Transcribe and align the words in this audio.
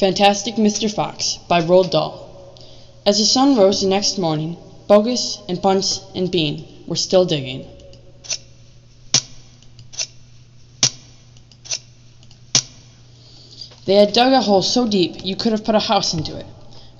Fantastic 0.00 0.54
Mr. 0.54 0.90
Fox 0.90 1.38
by 1.46 1.60
Roald 1.60 1.90
Dahl 1.90 2.56
As 3.04 3.18
the 3.18 3.26
sun 3.26 3.54
rose 3.54 3.82
the 3.82 3.86
next 3.86 4.16
morning, 4.16 4.56
Boggis 4.88 5.36
and 5.46 5.60
Bunce 5.60 6.00
and 6.14 6.30
Bean 6.30 6.64
were 6.86 6.96
still 6.96 7.26
digging. 7.26 7.66
They 13.84 13.96
had 13.96 14.14
dug 14.14 14.32
a 14.32 14.40
hole 14.40 14.62
so 14.62 14.88
deep 14.88 15.22
you 15.22 15.36
could 15.36 15.52
have 15.52 15.64
put 15.64 15.74
a 15.74 15.80
house 15.80 16.14
into 16.14 16.34
it, 16.34 16.46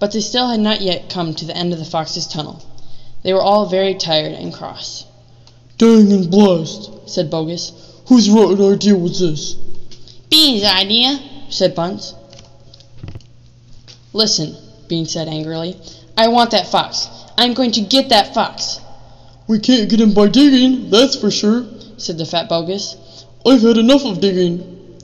but 0.00 0.12
they 0.12 0.20
still 0.20 0.48
had 0.48 0.60
not 0.60 0.80
yet 0.80 1.10
come 1.10 1.34
to 1.34 1.44
the 1.44 1.54
end 1.54 1.74
of 1.74 1.78
the 1.78 1.84
fox's 1.84 2.26
tunnel. 2.26 2.64
They 3.22 3.34
were 3.34 3.42
all 3.42 3.66
very 3.66 3.94
tired 3.94 4.32
and 4.32 4.54
cross. 4.54 5.04
Dang 5.76 6.10
and 6.12 6.30
blast, 6.30 6.90
Said 7.04 7.30
Boggis. 7.30 7.72
whose 8.06 8.30
rotten 8.30 8.72
idea 8.72 8.96
was 8.96 9.20
this? 9.20 9.52
Bean's 10.30 10.64
idea. 10.64 11.20
Said 11.50 11.74
Bunce. 11.74 12.14
Listen, 14.16 14.56
Bean 14.88 15.04
said 15.04 15.28
angrily. 15.28 15.76
I 16.16 16.28
want 16.28 16.52
that 16.52 16.68
fox. 16.68 17.06
I'm 17.36 17.52
going 17.52 17.72
to 17.72 17.82
get 17.82 18.08
that 18.08 18.32
fox, 18.32 18.80
We 19.46 19.58
can't 19.58 19.90
get 19.90 20.00
him 20.00 20.14
by 20.14 20.28
digging, 20.28 20.88
that's 20.88 21.16
for 21.16 21.30
sure. 21.30 21.66
said 21.98 22.16
the 22.16 22.24
fat 22.24 22.48
Boggis. 22.48 22.96
I've 23.44 23.60
had 23.60 23.76
enough 23.76 24.06
of 24.06 24.22
digging. 24.22 24.98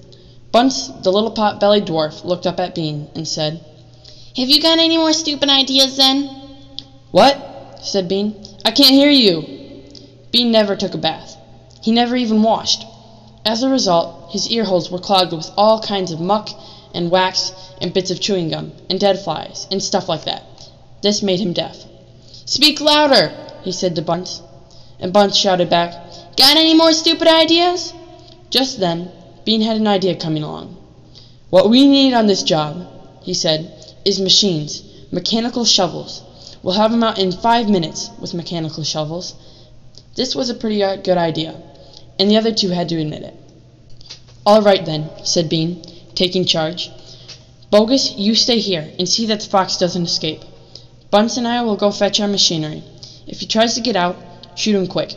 Bunce, 0.51 0.89
the 0.89 1.12
little 1.12 1.30
pot-bellied 1.30 1.84
dwarf, 1.84 2.25
looked 2.25 2.47
up 2.47 2.59
at 2.59 2.75
Bean 2.75 3.11
and 3.15 3.29
said, 3.29 3.62
Have 4.34 4.48
you 4.48 4.62
got 4.62 4.79
any 4.79 4.97
more 4.97 5.12
stupid 5.12 5.51
ideas 5.51 5.98
then? 5.98 6.25
What? 7.11 7.81
said 7.83 8.09
Bean. 8.09 8.34
I 8.65 8.70
can't 8.70 8.95
hear 8.95 9.11
you. 9.11 9.42
Bean 10.31 10.51
never 10.51 10.75
took 10.75 10.95
a 10.95 10.98
bath. 10.98 11.37
He 11.83 11.92
never 11.92 12.17
even 12.17 12.42
washed. 12.42 12.87
As 13.45 13.62
a 13.62 13.69
result, 13.69 14.33
his 14.33 14.48
ear 14.48 14.65
holes 14.65 14.91
were 14.91 14.98
clogged 14.98 15.33
with 15.33 15.51
all 15.59 15.83
kinds 15.83 16.12
of 16.12 16.20
muck 16.20 16.48
and 16.95 17.11
wax 17.11 17.53
and 17.81 17.95
bits 17.95 18.11
of 18.11 18.21
chewing 18.21 18.51
gum 18.51 18.73
and 18.89 19.01
dead 19.01 19.19
flies 19.19 19.67
and 19.71 19.83
stuff 19.83 20.09
like 20.09 20.25
that. 20.25 20.43
This 21.03 21.23
made 21.23 21.41
him 21.41 21.53
deaf. 21.53 21.77
Speak 22.45 22.81
louder, 22.81 23.33
he 23.62 23.73
said 23.73 23.97
to 23.97 24.03
Bunce. 24.03 24.43
And 25.01 25.12
Bunce 25.12 25.37
shouted 25.37 25.69
back, 25.69 25.93
Got 26.37 26.57
any 26.57 26.75
more 26.75 26.93
stupid 26.93 27.29
ideas? 27.29 27.93
Just 28.51 28.79
then, 28.79 29.11
Bean 29.45 29.61
had 29.61 29.77
an 29.77 29.87
idea 29.87 30.15
coming 30.15 30.43
along. 30.43 30.77
What 31.51 31.69
we 31.69 31.87
need 31.87 32.15
on 32.15 32.27
this 32.27 32.43
job, 32.43 32.87
he 33.23 33.34
said, 33.34 33.95
is 34.05 34.21
machines, 34.21 34.83
mechanical 35.11 35.65
shovels. 35.65 36.23
We'll 36.62 36.75
have 36.75 36.93
'em 36.93 37.03
out 37.03 37.19
in 37.19 37.33
five 37.33 37.69
minutes 37.69 38.11
with 38.21 38.34
mechanical 38.34 38.84
shovels. 38.84 39.34
This 40.15 40.34
was 40.34 40.49
a 40.49 40.55
pretty 40.55 40.79
good 40.79 41.19
idea, 41.19 41.55
and 42.19 42.31
the 42.31 42.37
other 42.37 42.53
two 42.53 42.69
had 42.69 42.89
to 42.91 43.01
admit 43.01 43.23
it. 43.23 43.34
All 44.47 44.62
right 44.62 44.84
then, 44.84 45.11
said 45.25 45.49
Bean, 45.49 45.83
taking 46.15 46.45
charge. 46.45 46.91
Boggis, 47.71 48.15
you 48.19 48.35
stay 48.35 48.59
here 48.59 48.91
and 48.99 49.09
see 49.09 49.27
that 49.27 49.41
the 49.41 49.49
fox 49.49 49.77
doesn't 49.77 50.05
escape. 50.05 50.43
Bunce 51.11 51.37
and 51.37 51.49
I 51.49 51.63
will 51.63 51.77
go 51.77 51.91
fetch 51.91 52.21
our 52.21 52.29
machinery. 52.29 52.83
If 53.27 53.41
he 53.41 53.47
tries 53.47 53.75
to 53.75 53.81
get 53.81 53.97
out, 53.97 54.17
shoot 54.55 54.75
him 54.75 54.87
quick. 54.87 55.15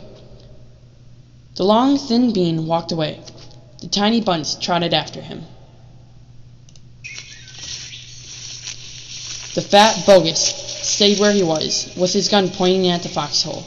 The 1.56 1.64
long, 1.64 1.98
thin 1.98 2.32
Bean 2.32 2.66
walked 2.66 2.92
away. 2.92 3.20
The 3.80 3.88
tiny 3.88 4.20
Bunce 4.20 4.54
trotted 4.56 4.94
after 4.94 5.20
him. 5.20 5.44
The 9.54 9.62
fat 9.62 10.04
Boggis 10.04 10.38
stayed 10.38 11.18
where 11.18 11.32
he 11.32 11.42
was, 11.42 11.90
with 11.96 12.12
his 12.12 12.28
gun 12.28 12.50
pointing 12.50 12.88
at 12.88 13.02
the 13.02 13.08
foxhole. 13.08 13.64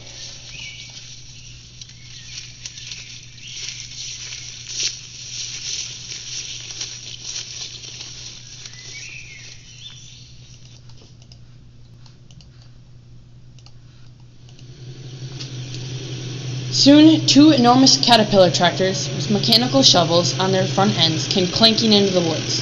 Soon, 16.71 17.25
two 17.25 17.49
enormous 17.49 17.97
caterpillar 17.97 18.51
tractors 18.51 19.09
with 19.09 19.31
mechanical 19.31 19.81
shovels 19.81 20.37
on 20.39 20.51
their 20.51 20.67
front 20.67 20.97
ends 20.99 21.27
came 21.27 21.47
clanking 21.47 21.93
into 21.93 22.13
the 22.13 22.21
woods. 22.21 22.61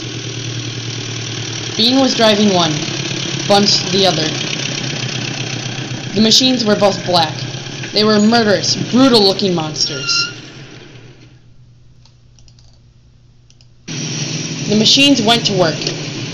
Bean 1.76 2.00
was 2.00 2.16
driving 2.16 2.54
one, 2.54 2.72
Bunce 3.48 3.82
the 3.92 4.06
other. 4.06 4.28
The 6.14 6.22
machines 6.22 6.66
were 6.66 6.76
both 6.76 7.06
black. 7.06 7.34
They 7.94 8.04
were 8.04 8.20
murderous, 8.20 8.76
brutal 8.92 9.22
looking 9.22 9.54
monsters. 9.54 10.12
The 14.68 14.76
machines 14.78 15.22
went 15.22 15.46
to 15.46 15.58
work, 15.58 15.80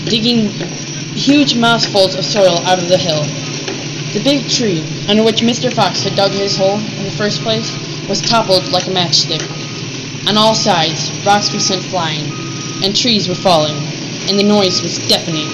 digging 0.06 0.48
huge 0.48 1.56
mouthfuls 1.56 2.16
of 2.16 2.24
soil 2.24 2.58
out 2.66 2.78
of 2.78 2.88
the 2.88 2.98
hill. 2.98 3.43
The 4.14 4.22
big 4.22 4.48
tree, 4.48 4.80
under 5.08 5.24
which 5.24 5.40
Mr. 5.40 5.74
Fox 5.74 6.04
had 6.04 6.14
dug 6.14 6.30
his 6.30 6.56
hole 6.56 6.78
in 6.78 7.02
the 7.02 7.10
first 7.10 7.42
place, 7.42 7.68
was 8.08 8.20
toppled 8.20 8.68
like 8.68 8.86
a 8.86 8.90
matchstick. 8.90 9.42
On 10.28 10.36
all 10.36 10.54
sides, 10.54 11.10
rocks 11.26 11.52
were 11.52 11.58
sent 11.58 11.82
flying, 11.82 12.30
and 12.84 12.94
trees 12.94 13.28
were 13.28 13.34
falling, 13.34 13.74
and 14.28 14.38
the 14.38 14.44
noise 14.44 14.82
was 14.82 14.98
deafening. 15.08 15.48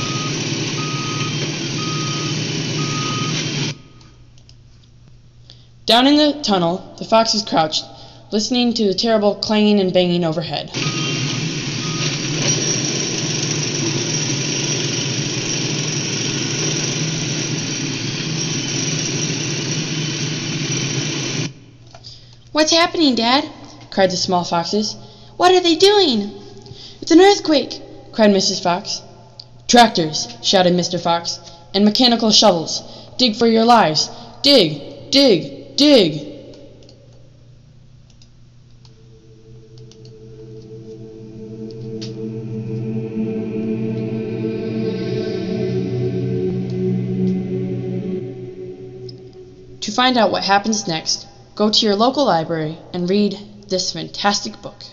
Down 5.87 6.07
in 6.07 6.17
the 6.17 6.43
tunnel, 6.43 6.95
the 6.99 7.07
foxes 7.07 7.43
crouched, 7.43 7.87
listening 8.31 8.75
to 8.75 8.87
the 8.87 8.95
terrible 8.95 9.37
clanging 9.37 9.81
and 9.81 9.91
banging 9.91 10.23
overhead. 10.23 10.71
What's 22.53 22.73
happening, 22.73 23.15
Dad? 23.15 23.49
cried 23.91 24.11
the 24.11 24.17
small 24.17 24.43
foxes. 24.43 24.97
What 25.37 25.53
are 25.53 25.61
they 25.61 25.77
doing? 25.77 26.33
It's 27.01 27.13
an 27.13 27.21
earthquake! 27.21 27.81
cried 28.11 28.31
Mrs. 28.31 28.61
Fox. 28.61 29.03
Tractors! 29.69 30.27
shouted 30.43 30.73
Mr. 30.73 31.01
Fox. 31.01 31.39
And 31.73 31.85
mechanical 31.85 32.33
shovels! 32.33 32.83
Dig 33.19 33.37
for 33.37 33.47
your 33.47 33.65
lives! 33.65 34.11
Dig! 34.43 35.11
Dig! 35.13 35.77
Dig! 35.77 36.27
To 49.83 49.93
find 49.93 50.19
out 50.19 50.33
what 50.33 50.43
happens 50.43 50.89
next, 50.89 51.29
go 51.55 51.69
to 51.71 51.87
your 51.87 51.97
local 51.97 52.25
library 52.25 52.79
and 52.93 53.09
read 53.09 53.39
this 53.69 53.93
fantastic 53.93 54.61
book. 54.63 54.85